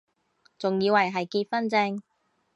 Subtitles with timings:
[0.57, 2.01] 仲以為係結婚証